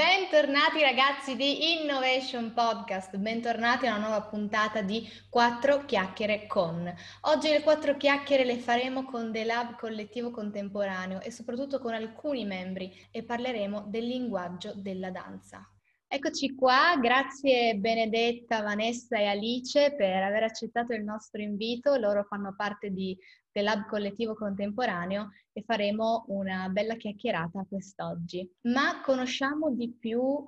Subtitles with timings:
[0.00, 6.90] Bentornati ragazzi di Innovation Podcast, bentornati a una nuova puntata di Quattro chiacchiere con.
[7.24, 12.46] Oggi le quattro chiacchiere le faremo con The Lab Collettivo Contemporaneo e soprattutto con alcuni
[12.46, 15.70] membri e parleremo del linguaggio della danza.
[16.08, 21.94] Eccoci qua, grazie Benedetta, Vanessa e Alice per aver accettato il nostro invito.
[21.96, 23.14] Loro fanno parte di
[23.52, 28.48] The Lab Collettivo Contemporaneo e faremo una bella chiacchierata quest'oggi.
[28.62, 30.44] Ma conosciamo di più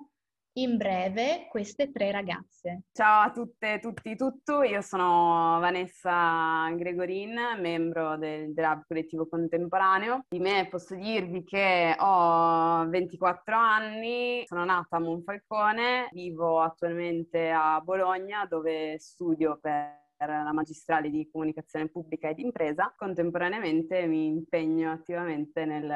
[0.55, 2.83] in breve queste tre ragazze.
[2.93, 4.63] Ciao a tutte, tutti, tutto.
[4.63, 10.27] Io sono Vanessa Gregorin, membro del Lab Collettivo Contemporaneo.
[10.29, 17.81] Di me posso dirvi che ho 24 anni, sono nata a Monfalcone, vivo attualmente a
[17.81, 22.95] Bologna dove studio per la magistrale di comunicazione pubblica ed impresa.
[22.97, 25.87] Contemporaneamente mi impegno attivamente nel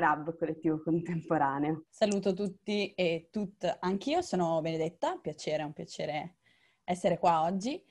[0.00, 1.84] Lab Collettivo Contemporaneo.
[1.88, 6.36] Saluto tutti e tutte, anch'io sono Benedetta, piacere, è un piacere
[6.84, 7.82] essere qua oggi.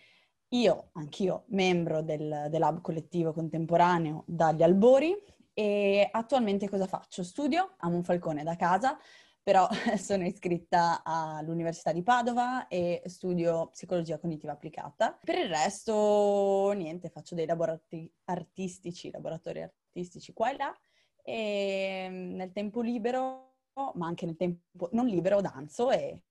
[0.50, 5.16] Io, anch'io, membro del, del Lab Collettivo Contemporaneo dagli albori
[5.54, 7.24] e attualmente cosa faccio?
[7.24, 8.98] Studio a Monfalcone da casa,
[9.44, 15.18] però sono iscritta all'Università di Padova e studio psicologia cognitiva applicata.
[15.24, 20.76] Per il resto, niente, faccio dei laboratori artistici, laboratori artistici qua e là
[21.24, 23.56] e mm, nel tempo libero,
[23.94, 26.24] ma anche nel tempo non libero, danzo e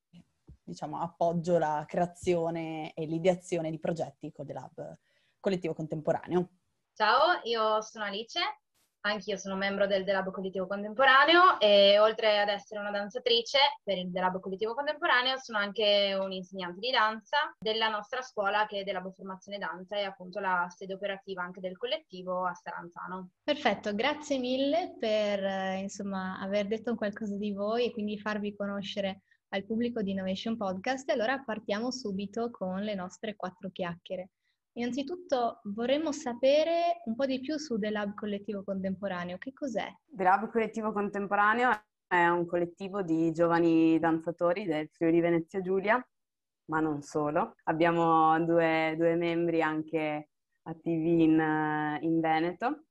[0.63, 4.97] diciamo appoggio la creazione e l'ideazione di progetti con The Lab
[5.39, 6.49] Collettivo Contemporaneo.
[6.93, 8.39] Ciao, io sono Alice,
[9.01, 14.11] Anch'io sono membro del Delab Cognitivo Contemporaneo e oltre ad essere una danzatrice per il
[14.11, 19.57] Delab Cognitivo Contemporaneo sono anche un'insegnante di danza della nostra scuola che è della Formazione
[19.57, 23.29] Danza e appunto la sede operativa anche del collettivo a Staranzano.
[23.43, 29.23] Perfetto, grazie mille per eh, insomma aver detto qualcosa di voi e quindi farvi conoscere
[29.49, 31.09] al pubblico di Innovation Podcast.
[31.09, 34.29] E allora partiamo subito con le nostre quattro chiacchiere.
[34.73, 39.37] Innanzitutto vorremmo sapere un po' di più su The Lab Collettivo Contemporaneo.
[39.37, 39.87] Che cos'è?
[40.05, 41.69] The Lab Collettivo Contemporaneo
[42.07, 46.01] è un collettivo di giovani danzatori del Friuli Venezia Giulia,
[46.69, 47.55] ma non solo.
[47.63, 50.29] Abbiamo due, due membri anche
[50.63, 52.85] attivi in, in, Veneto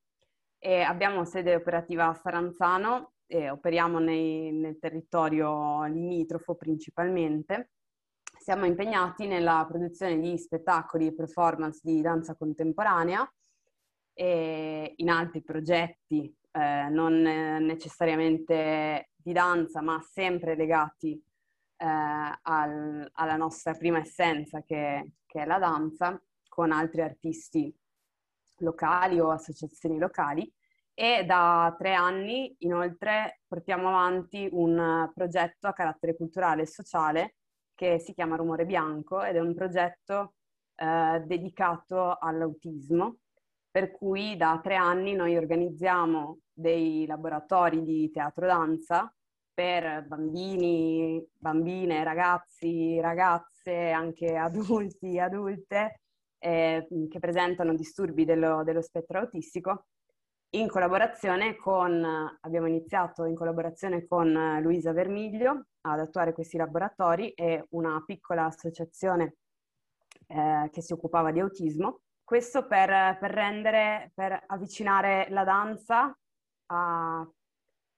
[0.59, 7.71] e abbiamo sede operativa a Saranzano e operiamo nei, nel territorio limitrofo principalmente
[8.41, 13.31] siamo impegnati nella produzione di spettacoli e performance di danza contemporanea
[14.15, 21.23] e in altri progetti, eh, non necessariamente di danza, ma sempre legati
[21.77, 26.19] eh, al, alla nostra prima essenza che, che è la danza,
[26.49, 27.73] con altri artisti
[28.61, 30.51] locali o associazioni locali.
[30.95, 37.35] E da tre anni inoltre portiamo avanti un progetto a carattere culturale e sociale
[37.81, 40.35] che si chiama Rumore Bianco ed è un progetto
[40.75, 43.21] eh, dedicato all'autismo,
[43.71, 49.11] per cui da tre anni noi organizziamo dei laboratori di teatro danza
[49.55, 56.01] per bambini, bambine, ragazzi, ragazze, anche adulti, adulte,
[56.39, 59.87] eh, che presentano disturbi dello, dello spettro autistico
[60.53, 62.05] in collaborazione con,
[62.41, 69.37] abbiamo iniziato in collaborazione con Luisa Vermiglio ad attuare questi laboratori e una piccola associazione
[70.27, 72.01] eh, che si occupava di autismo.
[72.25, 76.17] Questo per, per rendere, per avvicinare la danza
[76.67, 77.29] a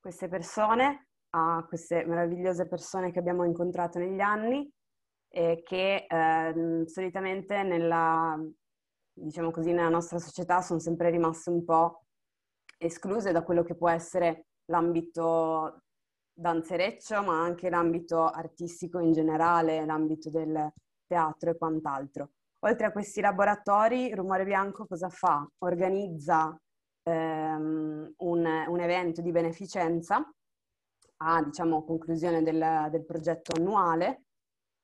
[0.01, 4.71] queste persone, a queste meravigliose persone che abbiamo incontrato negli anni
[5.29, 8.39] e che eh, solitamente nella,
[9.13, 12.03] diciamo così, nella nostra società sono sempre rimaste un po'
[12.83, 15.83] escluse da quello che può essere l'ambito
[16.35, 20.73] danzereccio, ma anche l'ambito artistico in generale, l'ambito del
[21.07, 22.31] teatro e quant'altro.
[22.65, 25.47] Oltre a questi laboratori, Rumore Bianco cosa fa?
[25.59, 26.57] Organizza
[27.03, 30.25] ehm, un, un, evento di beneficenza
[31.25, 34.23] a diciamo, conclusione del, del progetto annuale,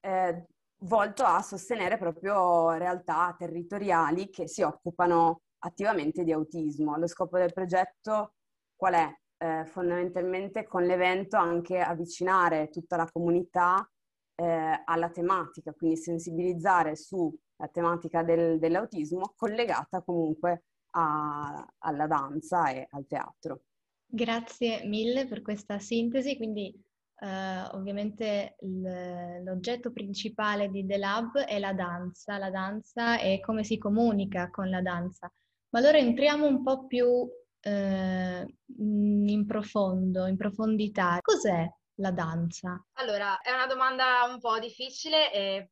[0.00, 0.44] eh,
[0.82, 6.96] volto a sostenere proprio realtà territoriali che si occupano attivamente di autismo.
[6.96, 8.34] Lo scopo del progetto
[8.74, 9.12] qual è?
[9.40, 13.88] Eh, fondamentalmente con l'evento anche avvicinare tutta la comunità
[14.34, 22.88] eh, alla tematica, quindi sensibilizzare sulla tematica del, dell'autismo collegata comunque a, alla danza e
[22.90, 23.60] al teatro.
[24.04, 26.86] Grazie mille per questa sintesi, quindi
[27.20, 33.64] Uh, ovviamente l- l'oggetto principale di The Lab è la danza, la danza e come
[33.64, 35.28] si comunica con la danza.
[35.70, 37.28] Ma allora entriamo un po' più
[37.60, 41.18] eh, in profondo, in profondità.
[41.20, 42.82] Cos'è la danza?
[42.94, 45.70] Allora, è una domanda un po' difficile e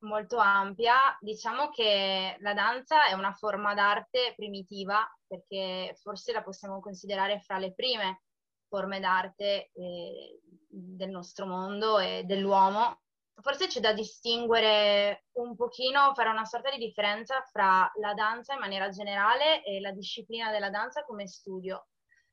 [0.00, 1.16] molto ampia.
[1.20, 7.58] Diciamo che la danza è una forma d'arte primitiva perché forse la possiamo considerare fra
[7.58, 8.22] le prime
[8.68, 13.00] forme d'arte eh, del nostro mondo e dell'uomo.
[13.40, 18.60] Forse c'è da distinguere un pochino, fare una sorta di differenza fra la danza in
[18.60, 21.86] maniera generale e la disciplina della danza come studio.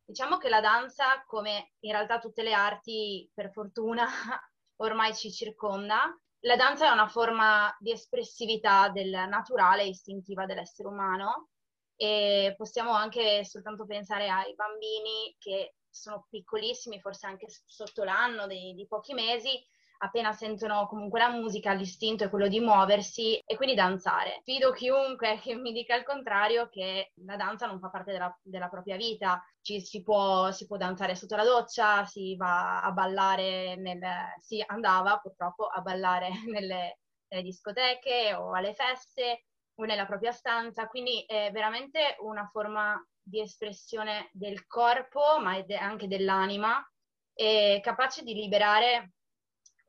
[0.03, 4.05] Diciamo che la danza, come in realtà tutte le arti, per fortuna,
[4.77, 6.15] ormai ci circonda,
[6.45, 11.49] la danza è una forma di espressività del naturale e istintiva dell'essere umano
[11.95, 18.73] e possiamo anche soltanto pensare ai bambini che sono piccolissimi, forse anche sotto l'anno di,
[18.73, 19.59] di pochi mesi,
[19.99, 24.41] appena sentono comunque la musica, l'istinto è quello di muoversi e quindi danzare.
[24.43, 28.69] Fido chiunque che mi dica il contrario che la danza non fa parte della, della
[28.69, 29.43] propria vita.
[29.61, 34.01] Ci, si, può, si, può, danzare sotto la doccia, si va a ballare nel...
[34.39, 36.99] si andava purtroppo a ballare nelle,
[37.29, 39.45] nelle discoteche o alle feste
[39.75, 46.07] o nella propria stanza, quindi è veramente una forma di espressione del corpo, ma anche
[46.07, 46.81] dell'anima,
[47.81, 49.15] capace di liberare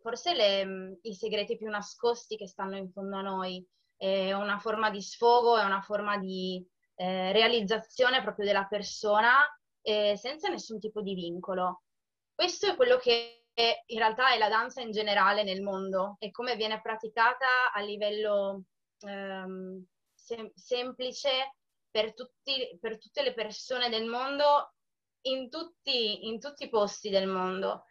[0.06, 3.66] forse le, i segreti più nascosti che stanno in fondo a noi.
[3.96, 6.64] È una forma di sfogo, è una forma di
[6.94, 9.32] eh, realizzazione proprio della persona
[9.82, 11.82] eh, senza nessun tipo di vincolo.
[12.32, 16.56] Questo è quello che in realtà è la danza in generale nel mondo e come
[16.56, 18.64] viene praticata a livello
[19.00, 19.82] ehm,
[20.14, 21.56] sem- semplice
[21.90, 24.74] per, tutti, per, tutte le persone del mondo
[25.22, 27.86] in tutti, in tutti i posti del mondo.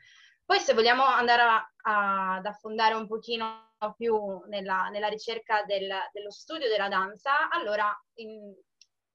[0.46, 5.92] Poi se vogliamo andare a, a, ad affondare un pochino più nella, nella ricerca del,
[6.12, 8.54] dello studio della danza, allora in,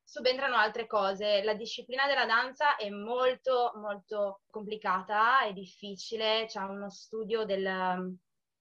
[0.02, 1.42] subentrano altre cose.
[1.44, 8.18] La disciplina della danza è molto, molto complicata e difficile, c'è uno studio del,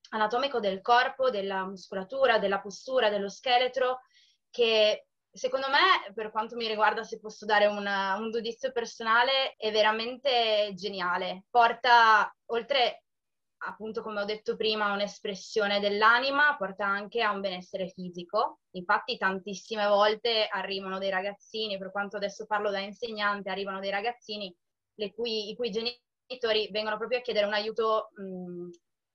[0.09, 4.01] anatomico del corpo, della muscolatura, della postura, dello scheletro,
[4.51, 9.71] che secondo me, per quanto mi riguarda, se posso dare una, un giudizio personale, è
[9.71, 11.45] veramente geniale.
[11.49, 13.03] Porta, oltre
[13.61, 18.59] appunto come ho detto prima, un'espressione dell'anima, porta anche a un benessere fisico.
[18.71, 24.55] Infatti tantissime volte arrivano dei ragazzini, per quanto adesso parlo da insegnante, arrivano dei ragazzini
[25.13, 28.69] cui, i cui genitori vengono proprio a chiedere un aiuto mh,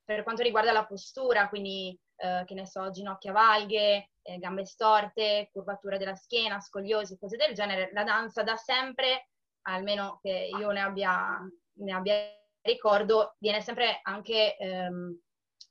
[0.05, 5.51] per quanto riguarda la postura, quindi eh, che ne so, ginocchia valghe, eh, gambe storte,
[5.53, 7.91] curvatura della schiena, scoliosi, cose del genere.
[7.93, 9.29] La danza da sempre,
[9.63, 11.41] almeno che io ne abbia,
[11.79, 12.15] ne abbia
[12.63, 15.19] ricordo, viene sempre anche ehm,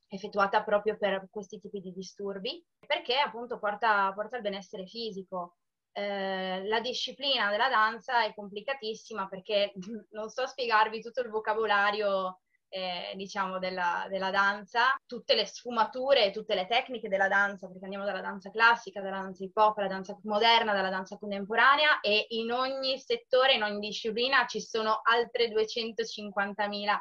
[0.08, 5.58] effettuata proprio per questi tipi di disturbi, perché appunto porta, porta al benessere fisico.
[5.92, 9.74] Eh, la disciplina della danza è complicatissima perché
[10.12, 12.40] non so spiegarvi tutto il vocabolario
[12.74, 18.04] eh, diciamo, della, della, danza, tutte le sfumature, tutte le tecniche della danza, perché andiamo
[18.04, 22.52] dalla danza classica, dalla danza hip hop, alla danza moderna, dalla danza contemporanea e in
[22.52, 26.98] ogni settore, in ogni disciplina ci sono altre 250.000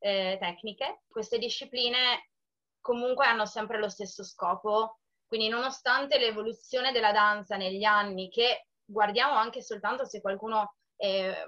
[0.00, 1.02] eh, tecniche.
[1.06, 2.30] Queste discipline
[2.80, 9.34] comunque hanno sempre lo stesso scopo, quindi nonostante l'evoluzione della danza negli anni, che guardiamo
[9.34, 11.44] anche soltanto se qualcuno eh,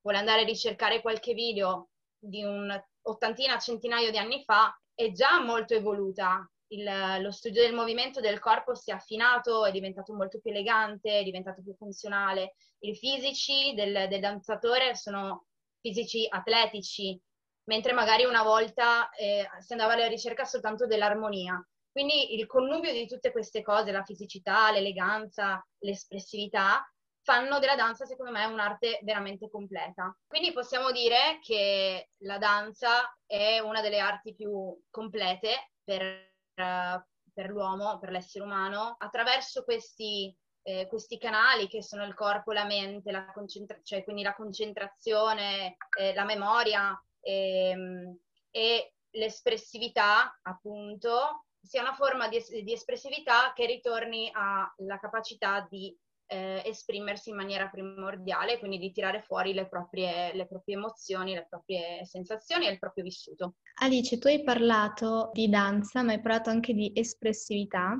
[0.00, 5.40] vuole andare a ricercare qualche video di un ottantina, centinaio di anni fa, è già
[5.40, 6.48] molto evoluta.
[6.70, 6.84] Il,
[7.20, 11.22] lo studio del movimento del corpo si è affinato, è diventato molto più elegante, è
[11.22, 12.56] diventato più funzionale.
[12.80, 15.46] I fisici del, del danzatore sono
[15.80, 17.18] fisici atletici,
[17.64, 21.58] mentre magari una volta eh, si andava alla ricerca soltanto dell'armonia.
[21.90, 26.86] Quindi il connubio di tutte queste cose, la fisicità, l'eleganza, l'espressività,
[27.28, 30.16] fanno della danza, secondo me, un'arte veramente completa.
[30.26, 36.98] Quindi possiamo dire che la danza è una delle arti più complete per, uh,
[37.34, 42.64] per l'uomo, per l'essere umano, attraverso questi, eh, questi canali che sono il corpo, la
[42.64, 48.18] mente, la concentra- cioè quindi la concentrazione, eh, la memoria ehm,
[48.50, 55.94] e l'espressività, appunto, sia una forma di, di espressività che ritorni alla capacità di
[56.28, 61.46] eh, esprimersi in maniera primordiale, quindi di tirare fuori le proprie, le proprie emozioni, le
[61.48, 63.54] proprie sensazioni e il proprio vissuto.
[63.80, 67.96] Alice, tu hai parlato di danza, ma hai parlato anche di espressività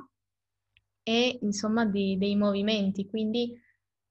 [1.03, 3.59] e insomma di, dei movimenti, quindi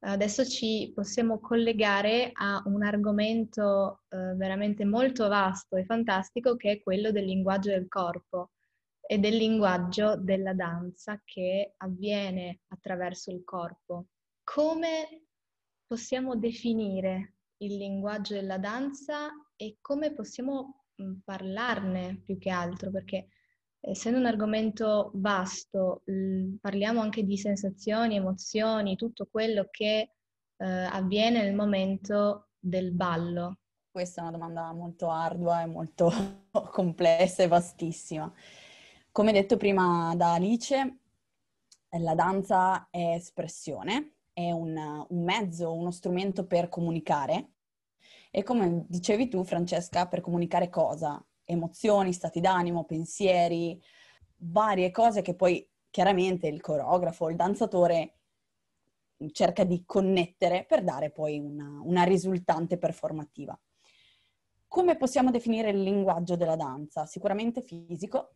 [0.00, 6.82] adesso ci possiamo collegare a un argomento eh, veramente molto vasto e fantastico che è
[6.82, 8.50] quello del linguaggio del corpo
[9.10, 14.08] e del linguaggio della danza che avviene attraverso il corpo.
[14.44, 15.28] Come
[15.86, 20.84] possiamo definire il linguaggio della danza e come possiamo
[21.24, 23.28] parlarne più che altro, perché
[23.80, 26.02] essendo un argomento vasto,
[26.60, 30.10] parliamo anche di sensazioni, emozioni, tutto quello che
[30.58, 33.60] eh, avviene nel momento del ballo.
[33.90, 36.12] Questa è una domanda molto ardua e molto
[36.70, 38.30] complessa e vastissima.
[39.12, 40.98] Come detto prima da Alice,
[41.98, 44.76] la danza è espressione, è un,
[45.08, 47.52] un mezzo, uno strumento per comunicare.
[48.30, 51.22] E come dicevi tu, Francesca, per comunicare cosa?
[51.48, 53.80] emozioni, stati d'animo, pensieri,
[54.36, 58.14] varie cose che poi chiaramente il coreografo, il danzatore
[59.32, 63.58] cerca di connettere per dare poi una, una risultante performativa.
[64.68, 67.06] Come possiamo definire il linguaggio della danza?
[67.06, 68.34] Sicuramente fisico,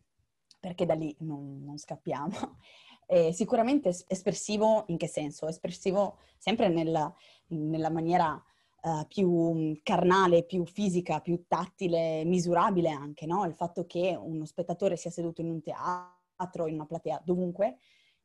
[0.63, 2.31] perché da lì non, non scappiamo.
[3.05, 5.45] E sicuramente espressivo in che senso?
[5.49, 7.13] Espressivo sempre nella,
[7.47, 8.41] nella maniera
[8.81, 13.43] uh, più carnale, più fisica, più tattile, misurabile anche, no?
[13.43, 17.79] Il fatto che uno spettatore sia seduto in un teatro, in una platea, dovunque,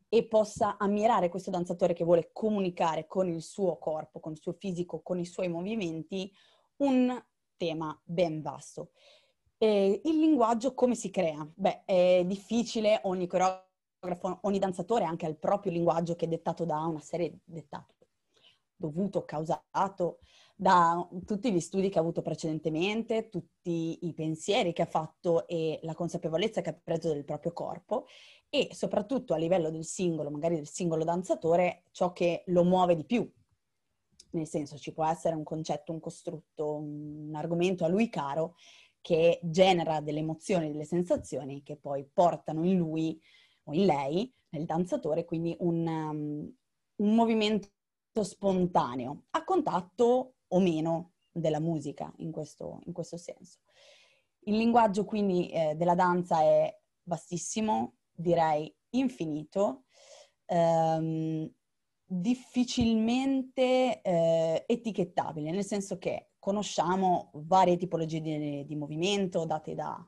[0.09, 4.53] e possa ammirare questo danzatore che vuole comunicare con il suo corpo, con il suo
[4.53, 6.33] fisico, con i suoi movimenti,
[6.77, 7.21] un
[7.57, 8.93] tema ben vasto.
[9.61, 11.45] E il linguaggio come si crea?
[11.53, 16.65] Beh, è difficile, ogni coreografo, ogni danzatore ha anche il proprio linguaggio che è dettato
[16.65, 18.07] da una serie dettato,
[18.77, 20.21] dovuto, causato
[20.55, 25.81] da tutti gli studi che ha avuto precedentemente, tutti i pensieri che ha fatto e
[25.83, 28.07] la consapevolezza che ha preso del proprio corpo
[28.49, 33.05] e soprattutto a livello del singolo, magari del singolo danzatore, ciò che lo muove di
[33.05, 33.29] più.
[34.31, 38.55] Nel senso ci può essere un concetto, un costrutto, un argomento a lui caro
[39.01, 43.21] che genera delle emozioni, delle sensazioni che poi portano in lui
[43.65, 46.57] o in lei, nel danzatore, quindi un, um,
[46.97, 47.71] un movimento
[48.21, 53.59] spontaneo, a contatto o meno della musica in questo, in questo senso.
[54.41, 59.85] Il linguaggio quindi eh, della danza è vastissimo, direi infinito,
[60.47, 61.51] ehm,
[62.05, 70.03] difficilmente eh, etichettabile, nel senso che conosciamo varie tipologie di, di movimento date da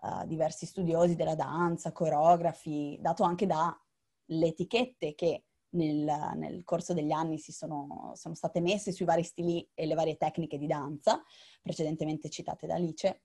[0.00, 7.12] uh, diversi studiosi della danza, coreografi, dato anche dalle etichette che nel, nel, corso degli
[7.12, 11.22] anni si sono, sono, state messe sui vari stili e le varie tecniche di danza,
[11.62, 13.22] precedentemente citate da Alice.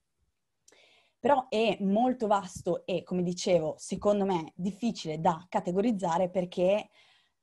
[1.18, 6.92] Però è molto vasto e, come dicevo, secondo me difficile da categorizzare perché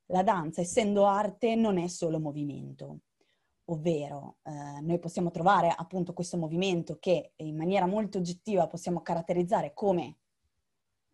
[0.05, 3.01] la danza, essendo arte, non è solo movimento.
[3.69, 9.73] Ovvero, eh, noi possiamo trovare appunto questo movimento che in maniera molto oggettiva possiamo caratterizzare
[9.73, 10.17] come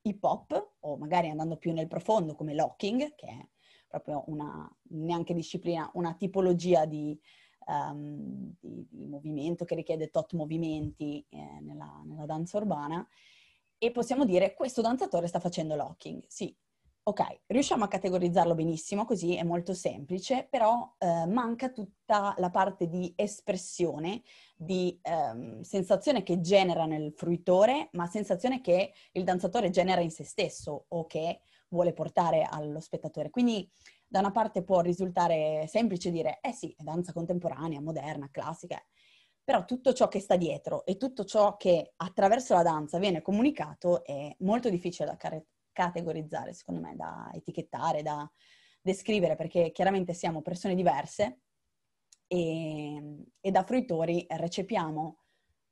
[0.03, 3.47] hip hop, o magari andando più nel profondo come locking, che è
[3.87, 7.19] proprio una, neanche disciplina, una tipologia di,
[7.67, 13.07] um, di, di movimento che richiede tot movimenti eh, nella, nella danza urbana
[13.77, 16.23] e possiamo dire questo danzatore sta facendo locking.
[16.27, 16.55] Sì,
[17.05, 22.87] ok, riusciamo a categorizzarlo benissimo, così è molto semplice, però eh, manca tutta la parte
[22.87, 24.21] di espressione,
[24.55, 30.23] di ehm, sensazione che genera nel fruitore, ma sensazione che il danzatore genera in se
[30.23, 33.29] stesso o che vuole portare allo spettatore.
[33.29, 33.69] Quindi
[34.07, 38.81] da una parte può risultare semplice dire, eh sì, è danza contemporanea, moderna, classica,
[39.43, 44.05] però tutto ciò che sta dietro e tutto ciò che attraverso la danza viene comunicato
[44.05, 45.43] è molto difficile da car-
[45.73, 48.29] categorizzare, secondo me, da etichettare, da
[48.81, 51.39] descrivere, perché chiaramente siamo persone diverse
[52.27, 55.17] e, e da fruitori recepiamo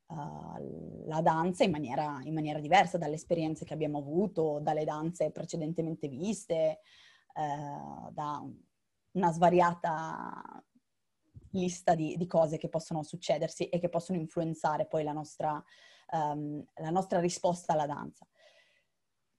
[0.08, 5.31] uh, la danza in maniera, in maniera, diversa dalle esperienze che abbiamo avuto, dalle danze
[5.31, 6.79] precedentemente viste,
[7.34, 8.46] uh, da
[9.13, 10.63] una svariata
[11.51, 15.62] lista di, di, cose che possono succedersi e che possono influenzare poi la nostra,
[16.12, 18.25] um, la nostra risposta alla danza.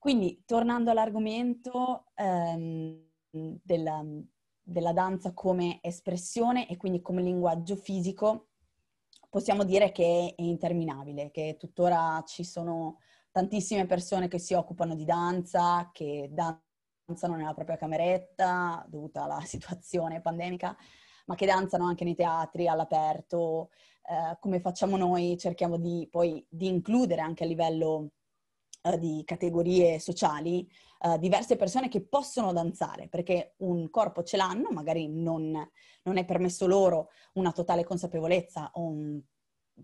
[0.03, 4.05] Quindi, tornando all'argomento um, della,
[4.61, 8.49] della danza come espressione e quindi come linguaggio fisico,
[9.31, 12.99] possiamo dire che è interminabile, che tuttora ci sono
[13.31, 20.21] tantissime persone che si occupano di danza, che danzano nella propria cameretta dovuta alla situazione
[20.21, 20.77] pandemica,
[21.27, 23.71] ma che danzano anche nei teatri all'aperto.
[24.03, 28.15] Eh, come facciamo noi, cerchiamo di poi di includere anche a livello
[28.99, 30.69] di categorie sociali
[31.01, 35.53] uh, diverse persone che possono danzare, perché un corpo ce l'hanno, magari non,
[36.03, 39.21] non è permesso loro una totale consapevolezza o un,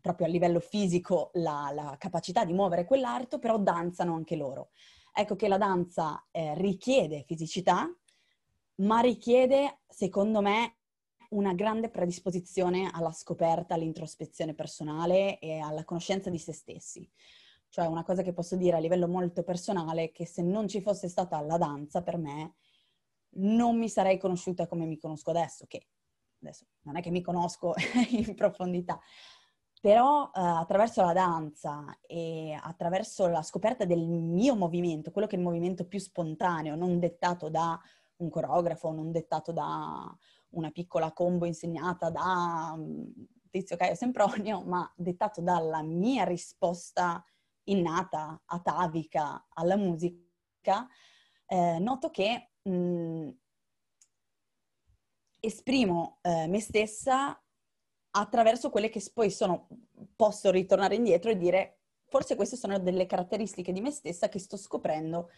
[0.01, 4.71] proprio a livello fisico la, la, capacità di muovere quell'arto, però danzano anche loro.
[5.13, 7.89] Ecco che la danza eh, richiede fisicità,
[8.77, 10.77] ma richiede, secondo me,
[11.31, 17.09] una grande predisposizione alla scoperta, all'introspezione personale e alla conoscenza di se stessi.
[17.69, 21.09] Cioè una cosa che posso dire a livello molto personale che se non ci fosse
[21.09, 22.55] stata la danza per me
[23.39, 25.89] non mi sarei conosciuta come mi conosco adesso, che
[26.41, 27.75] adesso non è che mi conosco
[28.11, 28.99] in profondità,
[29.81, 35.39] però eh, attraverso la danza e attraverso la scoperta del mio movimento, quello che è
[35.39, 37.79] il movimento più spontaneo, non dettato da
[38.17, 40.17] un coreografo, non dettato da
[40.51, 43.03] una piccola combo insegnata da mm,
[43.51, 47.23] Tizio Caio Sempronio, ma dettato dalla mia risposta
[47.71, 50.87] innata, atavica alla musica,
[51.47, 53.29] eh, noto che mh,
[55.41, 57.41] esprimo eh, me stessa
[58.11, 59.69] attraverso quelle che poi sono,
[60.17, 64.57] posso ritornare indietro e dire forse queste sono delle caratteristiche di me stessa che sto
[64.57, 65.31] scoprendo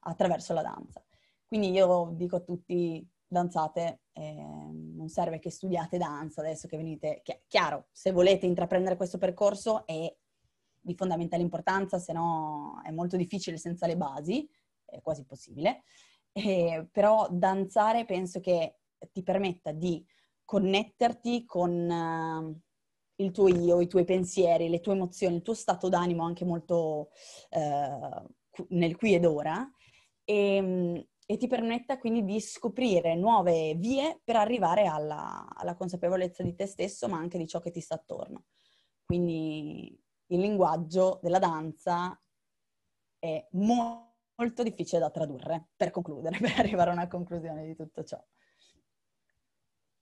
[0.00, 1.02] attraverso la danza.
[1.46, 7.20] Quindi io dico a tutti danzate, eh, non serve che studiate danza adesso che venite,
[7.22, 10.14] Chi- chiaro, se volete intraprendere questo percorso è
[10.88, 14.48] di fondamentale importanza, se no è molto difficile senza le basi,
[14.86, 15.82] è quasi impossibile,
[16.32, 18.78] eh, però danzare penso che
[19.12, 20.04] ti permetta di
[20.44, 22.60] connetterti con uh,
[23.16, 27.10] il tuo io, i tuoi pensieri, le tue emozioni, il tuo stato d'animo anche molto
[27.50, 29.70] uh, nel qui ed ora
[30.24, 36.54] e, e, ti permetta quindi di scoprire nuove vie per arrivare alla, alla, consapevolezza di
[36.54, 38.46] te stesso ma anche di ciò che ti sta attorno.
[39.04, 39.96] Quindi
[40.28, 42.18] il linguaggio della danza
[43.18, 48.04] è mo- molto difficile da tradurre per concludere, per arrivare a una conclusione di tutto
[48.04, 48.22] ciò.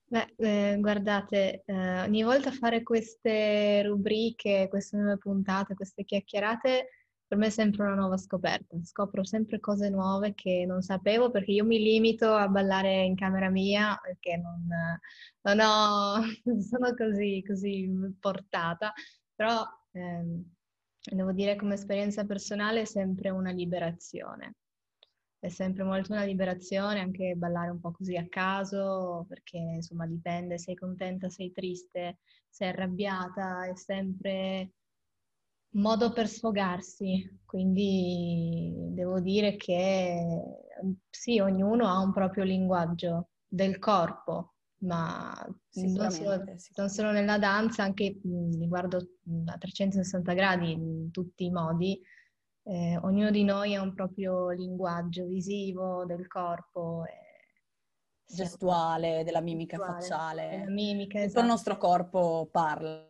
[0.09, 6.87] Beh, eh, guardate, eh, ogni volta fare queste rubriche, queste nuove puntate, queste chiacchierate,
[7.27, 8.77] per me è sempre una nuova scoperta.
[8.83, 13.49] Scopro sempre cose nuove che non sapevo perché io mi limito a ballare in camera
[13.49, 14.65] mia perché non,
[15.41, 18.93] non ho, non sono così, così portata,
[19.35, 19.61] però
[19.97, 20.43] ehm,
[21.15, 24.55] devo dire come esperienza personale è sempre una liberazione
[25.39, 30.57] è sempre molto una liberazione anche ballare un po' così a caso, perché insomma dipende,
[30.57, 34.71] sei contenta, sei triste, sei arrabbiata, è sempre
[35.75, 37.39] modo per sfogarsi.
[37.45, 40.17] Quindi devo dire che
[41.09, 45.33] sì, ognuno ha un proprio linguaggio del corpo, ma
[45.73, 46.43] non solo,
[46.75, 48.19] non solo, nella danza, anche
[48.59, 48.97] riguardo
[49.45, 51.99] a 360 gradi in tutti i modi
[52.69, 57.05] eh, ognuno di noi ha un proprio linguaggio visivo del corpo.
[58.29, 60.65] gestuale, della mimica gestuale, facciale.
[60.67, 61.39] Mimica, esatto.
[61.39, 63.09] il nostro corpo parla.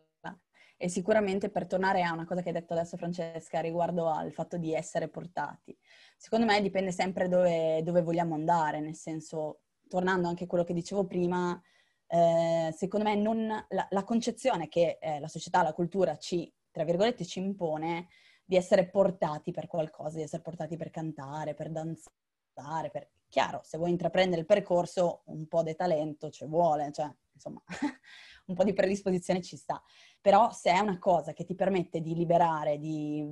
[0.80, 4.56] E sicuramente per tornare a una cosa che hai detto adesso Francesca riguardo al fatto
[4.58, 5.76] di essere portati,
[6.16, 10.74] secondo me dipende sempre dove, dove vogliamo andare, nel senso, tornando anche a quello che
[10.74, 11.60] dicevo prima,
[12.06, 16.84] eh, secondo me non, la, la, concezione che eh, la società, la cultura ci, tra
[16.84, 18.08] virgolette, ci impone
[18.44, 23.10] di essere portati per qualcosa, di essere portati per cantare, per danzare, per...
[23.28, 27.62] Chiaro, se vuoi intraprendere il percorso, un po' di talento ci vuole, cioè, insomma,
[28.46, 29.82] un po' di predisposizione ci sta.
[30.18, 33.22] Però se è una cosa che ti permette di liberare, di,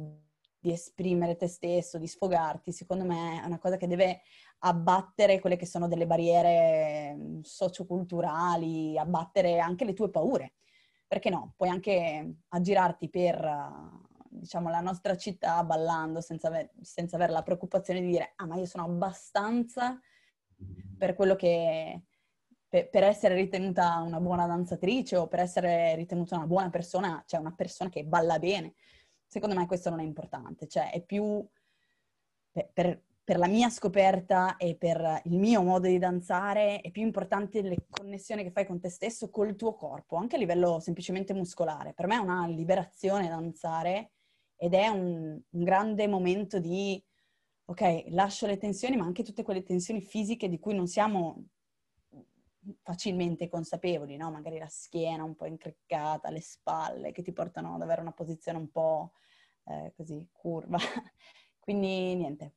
[0.59, 4.21] di esprimere te stesso, di sfogarti, secondo me è una cosa che deve
[4.61, 10.55] abbattere quelle che sono delle barriere mm, socioculturali, abbattere anche le tue paure.
[11.07, 11.55] Perché no?
[11.57, 13.39] Puoi anche aggirarti per
[14.29, 18.57] diciamo, la nostra città ballando senza, aver, senza avere la preoccupazione di dire ah ma
[18.57, 20.01] io sono abbastanza
[20.97, 22.03] per quello che...
[22.69, 27.39] Per, per essere ritenuta una buona danzatrice o per essere ritenuta una buona persona, cioè
[27.39, 28.75] una persona che balla bene.
[29.25, 31.49] Secondo me questo non è importante, cioè è più
[32.57, 37.03] per, per, per la mia scoperta e per il mio modo di danzare è più
[37.03, 41.35] importante le connessioni che fai con te stesso, col tuo corpo, anche a livello semplicemente
[41.35, 41.93] muscolare.
[41.93, 44.13] Per me è una liberazione danzare
[44.55, 47.05] ed è un, un grande momento di,
[47.65, 51.47] ok, lascio le tensioni, ma anche tutte quelle tensioni fisiche di cui non siamo
[52.83, 54.31] facilmente consapevoli, no?
[54.31, 58.59] Magari la schiena un po' incriccata, le spalle, che ti portano ad avere una posizione
[58.59, 59.15] un po'
[59.65, 60.79] eh, così curva.
[61.59, 62.55] Quindi niente,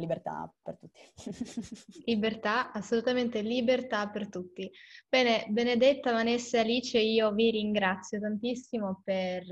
[0.00, 1.00] libertà per tutti.
[2.06, 4.70] libertà, assolutamente libertà per tutti.
[5.08, 9.44] Bene, Benedetta, Vanessa Alice, io vi ringrazio tantissimo per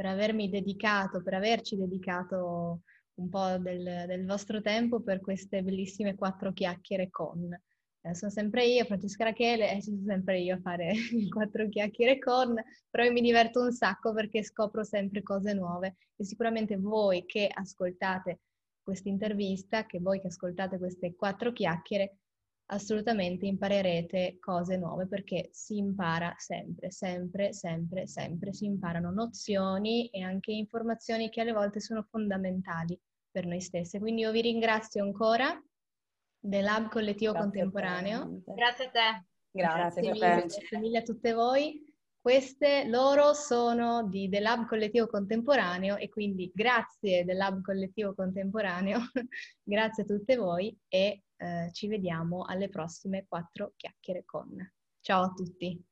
[0.00, 2.80] per avermi dedicato, per averci dedicato
[3.16, 7.52] un po' del, del vostro tempo per queste bellissime quattro chiacchiere con.
[8.00, 10.94] Eh, sono sempre io, Francesca Rachele, e sono sempre io a fare
[11.28, 12.54] quattro chiacchiere con,
[12.88, 17.46] però io mi diverto un sacco perché scopro sempre cose nuove e sicuramente voi che
[17.52, 18.38] ascoltate
[18.82, 22.18] questa intervista, che voi che ascoltate queste quattro chiacchiere,
[22.72, 30.22] assolutamente imparerete cose nuove perché si impara sempre, sempre, sempre, sempre, si imparano nozioni e
[30.22, 32.98] anche informazioni che alle volte sono fondamentali
[33.30, 33.98] per noi stesse.
[33.98, 35.60] Quindi io vi ringrazio ancora
[36.38, 38.42] dell'Hub Collettivo Grazie Contemporaneo.
[38.44, 38.54] te.
[38.54, 39.24] Grazie a te.
[39.52, 40.18] Grazie, Grazie a te.
[40.18, 41.89] grazie mille a tutte voi.
[42.22, 48.98] Queste loro sono di The Lab Collettivo Contemporaneo e quindi grazie del Lab Collettivo Contemporaneo,
[49.64, 54.54] grazie a tutte voi e eh, ci vediamo alle prossime quattro chiacchiere con.
[55.00, 55.82] Ciao a tutti.